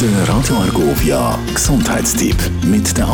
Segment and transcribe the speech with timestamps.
[0.00, 1.38] Der Radio Argovia.
[1.54, 3.08] Gesundheitstipp mit der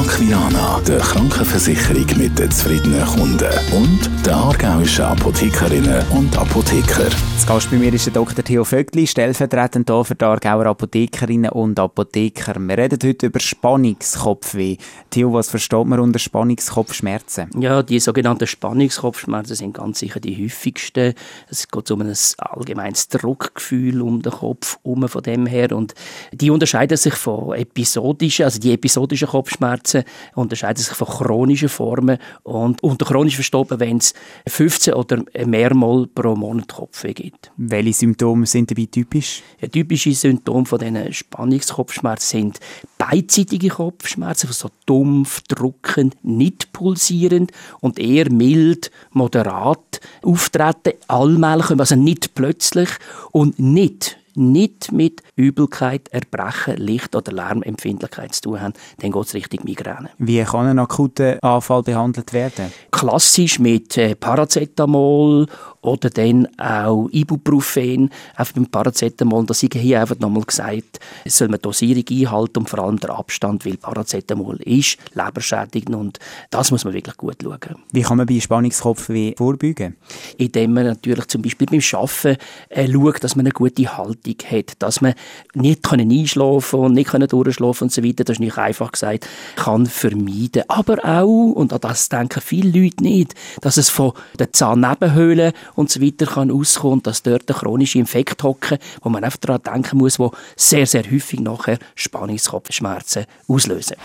[0.80, 7.04] Der Krankenversicherung mit den zufriedenen Kunden und der aargauischen Apothekerinnen und Apotheker.
[7.35, 8.45] Das Gast bei mir ist der Dr.
[8.45, 12.54] Theo Vögli, stellvertretend hier für die Aargauer Apothekerinnen und Apotheker.
[12.58, 14.76] Wir reden heute über Spannungskopfweh.
[15.11, 17.51] Theo, was versteht man unter Spannungskopfschmerzen?
[17.59, 21.15] Ja, die sogenannten Spannungskopfschmerzen sind ganz sicher die häufigsten.
[21.48, 25.95] Es geht um ein allgemeines Druckgefühl um den Kopf um von dem her und
[26.33, 32.83] die unterscheiden sich von episodischen, also die episodischen Kopfschmerzen unterscheiden sich von chronischen Formen und
[32.83, 34.15] unter chronisch versteht man, wenn es
[34.47, 37.51] 15 oder mehrmal pro Monat Kopfweh gibt.
[37.57, 39.43] Welche Symptome sind dabei typisch?
[39.61, 42.61] Ja, typische Symptome von diesen Spannungskopfschmerzen sind
[42.98, 51.97] beidseitige Kopfschmerzen, also so dumpf, druckend, nicht pulsierend und eher mild, moderat auftreten, allmählich, also
[51.97, 52.88] nicht plötzlich
[53.33, 59.35] und nicht nicht mit Übelkeit, Erbrechen, Licht- oder Lärmempfindlichkeit zu tun haben, dann geht es
[59.35, 60.11] Richtung Migräne.
[60.19, 62.73] Wie kann ein akuter Anfall behandelt werden?
[62.91, 65.47] Klassisch mit äh, Paracetamol
[65.83, 68.11] oder dann auch Ibuprofen.
[68.36, 72.70] Einfach beim Paracetamol, das ich hier einfach nochmal gesagt, soll man die Dosierung einhalten und
[72.70, 76.19] vor allem der Abstand, weil Paracetamol ist leberschädigend und
[76.50, 77.83] das muss man wirklich gut schauen.
[77.91, 79.96] Wie kann man bei Spannungskopfweh vorbeugen?
[80.39, 84.74] Indem man natürlich zum Beispiel beim Arbeiten äh, schaut, dass man eine gute Haltung hat,
[84.78, 85.14] dass man
[85.54, 89.26] nicht können einschlafen und nicht können durchschlafen und so weiter, das ist nicht einfach gesagt,
[89.56, 90.64] kann vermeiden.
[90.68, 95.90] Aber auch, und an das denken viele Leute nicht, dass es von der Zahnnebenhöhlen und
[95.90, 99.98] so weiter kann auskommen, dass dort ein chronischer Infekt hocken, wo man einfach daran denken
[99.98, 103.96] muss, wo sehr, sehr häufig nachher Spannungskopfschmerzen auslösen.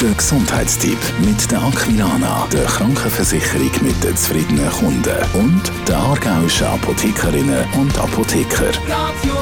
[0.00, 7.64] Der Gesundheitstipp mit der Aquilana, der Krankenversicherung mit den zufriedenen Kunden und der aargauischen Apothekerinnen
[7.78, 8.70] und Apotheker.
[8.88, 9.39] Radio.